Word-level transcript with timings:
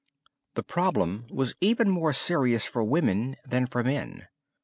The 0.55 0.63
problem 0.63 1.27
was 1.29 1.53
even 1.61 1.87
more 1.91 2.11
serious 2.11 2.65
for 2.65 2.83
women 2.83 3.35
than 3.45 3.67
for 3.67 3.83
men. 3.83 4.29